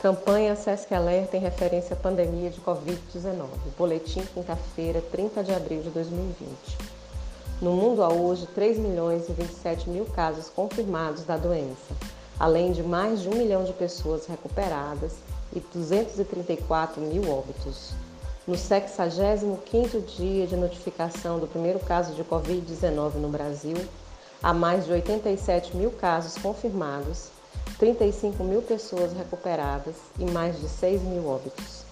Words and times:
Campanha 0.00 0.56
SESC 0.56 0.94
Alerta 0.94 1.36
em 1.36 1.40
referência 1.40 1.92
à 1.92 1.96
pandemia 1.96 2.48
de 2.48 2.58
Covid-19. 2.62 3.48
Boletim, 3.76 4.22
quinta-feira, 4.32 5.02
30 5.12 5.44
de 5.44 5.52
abril 5.52 5.82
de 5.82 5.90
2020. 5.90 6.48
No 7.60 7.72
mundo 7.72 8.02
há 8.02 8.10
hoje 8.10 8.46
3 8.54 8.78
milhões 8.78 9.28
e 9.28 9.32
27 9.32 9.90
mil 9.90 10.06
casos 10.06 10.48
confirmados 10.48 11.24
da 11.24 11.36
doença, 11.36 11.94
além 12.38 12.72
de 12.72 12.82
mais 12.82 13.20
de 13.20 13.28
1 13.28 13.32
milhão 13.32 13.62
de 13.62 13.74
pessoas 13.74 14.24
recuperadas 14.24 15.16
e 15.54 15.60
234 15.60 17.02
mil 17.02 17.30
óbitos. 17.30 17.90
No 18.48 18.54
65º 18.54 20.02
dia 20.16 20.46
de 20.46 20.56
notificação 20.56 21.38
do 21.38 21.46
primeiro 21.46 21.78
caso 21.78 22.14
de 22.14 22.24
Covid-19 22.24 23.16
no 23.16 23.28
Brasil, 23.28 23.76
há 24.42 24.54
mais 24.54 24.86
de 24.86 24.92
87 24.92 25.76
mil 25.76 25.90
casos 25.90 26.40
confirmados 26.40 27.28
35 27.80 28.44
mil 28.44 28.60
pessoas 28.60 29.10
recuperadas 29.14 29.94
e 30.18 30.24
mais 30.26 30.60
de 30.60 30.68
6 30.68 31.00
mil 31.00 31.26
óbitos. 31.26 31.82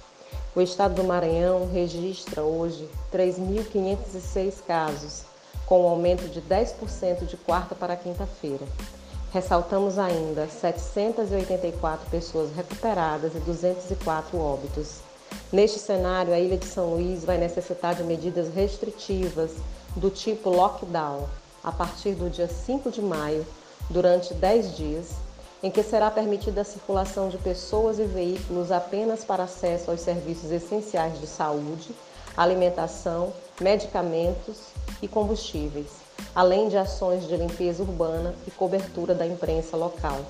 O 0.55 0.61
estado 0.61 0.95
do 0.97 1.03
Maranhão 1.03 1.67
registra 1.73 2.43
hoje 2.43 2.87
3.506 3.11 4.57
casos, 4.67 5.23
com 5.65 5.85
um 5.85 5.89
aumento 5.89 6.29
de 6.29 6.43
10% 6.43 7.25
de 7.25 7.39
quarta 7.39 7.75
para 7.75 7.97
quinta-feira. 7.97 8.67
Ressaltamos 9.33 9.99
ainda 9.99 10.47
784 10.47 12.11
pessoas 12.11 12.55
recuperadas 12.55 13.35
e 13.35 13.39
204 13.39 14.39
óbitos. 14.39 14.99
Neste 15.51 15.79
cenário, 15.79 16.35
a 16.35 16.39
ilha 16.39 16.59
de 16.59 16.67
São 16.67 16.91
Luís 16.91 17.25
vai 17.25 17.39
necessitar 17.39 17.95
de 17.95 18.03
medidas 18.03 18.53
restritivas 18.55 19.53
do 19.97 20.11
tipo 20.11 20.51
lockdown 20.51 21.27
a 21.65 21.73
partir 21.73 22.13
do 22.13 22.29
dia 22.29 22.47
5 22.47 22.91
de 22.91 23.01
maio, 23.01 23.47
durante 23.91 24.35
10 24.35 24.77
dias, 24.77 25.28
em 25.63 25.71
que 25.71 25.83
será 25.83 26.11
permitida 26.11 26.61
a 26.61 26.65
circulação 26.65 27.29
de 27.29 27.39
pessoas 27.39 27.99
e 27.99 28.05
veículos 28.05 28.71
apenas 28.71 29.25
para 29.25 29.45
acesso 29.45 29.91
aos 29.91 30.01
serviços 30.01 30.51
essenciais 30.53 31.21
de 31.21 31.27
saúde, 31.27 31.91
alimentação, 32.37 33.33
medicamentos 33.61 34.69
e 35.03 35.09
combustíveis, 35.09 35.89
além 36.35 36.69
de 36.69 36.77
ações 36.77 37.27
de 37.27 37.37
limpeza 37.37 37.83
urbana 37.83 38.35
e 38.47 38.51
cobertura 38.53 39.15
da 39.15 39.27
imprensa 39.27 39.77
local. 39.77 40.21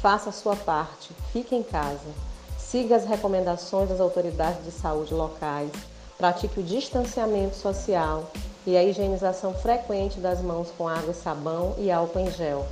Faça 0.00 0.30
a 0.30 0.32
sua 0.32 0.54
parte, 0.54 1.10
fique 1.32 1.54
em 1.54 1.62
casa, 1.62 1.98
siga 2.56 2.94
as 2.94 3.04
recomendações 3.04 3.88
das 3.88 4.00
autoridades 4.00 4.64
de 4.64 4.70
saúde 4.70 5.12
locais, 5.12 5.72
pratique 6.16 6.60
o 6.60 6.62
distanciamento 6.62 7.56
social 7.56 8.30
e 8.64 8.76
a 8.76 8.84
higienização 8.84 9.52
frequente 9.52 10.20
das 10.20 10.40
mãos 10.40 10.68
com 10.78 10.86
água 10.86 11.10
e 11.10 11.14
sabão 11.14 11.74
e 11.76 11.90
álcool 11.90 12.20
em 12.20 12.30
gel 12.30 12.66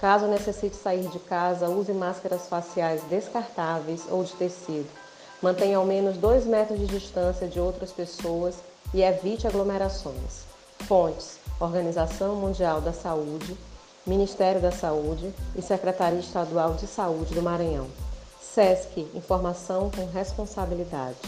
Caso 0.00 0.26
necessite 0.26 0.76
sair 0.76 1.06
de 1.08 1.18
casa, 1.18 1.68
use 1.68 1.92
máscaras 1.92 2.48
faciais 2.48 3.02
descartáveis 3.10 4.04
ou 4.08 4.24
de 4.24 4.32
tecido. 4.32 4.88
Mantenha 5.42 5.76
ao 5.76 5.84
menos 5.84 6.16
2 6.16 6.46
metros 6.46 6.78
de 6.78 6.86
distância 6.86 7.46
de 7.46 7.60
outras 7.60 7.92
pessoas 7.92 8.56
e 8.94 9.02
evite 9.02 9.46
aglomerações. 9.46 10.44
Fontes: 10.86 11.38
Organização 11.60 12.34
Mundial 12.36 12.80
da 12.80 12.94
Saúde, 12.94 13.56
Ministério 14.06 14.60
da 14.60 14.70
Saúde 14.70 15.34
e 15.54 15.60
Secretaria 15.60 16.20
Estadual 16.20 16.74
de 16.74 16.86
Saúde 16.86 17.34
do 17.34 17.42
Maranhão. 17.42 17.86
SESC 18.40 19.06
Informação 19.14 19.90
com 19.90 20.06
Responsabilidade. 20.06 21.18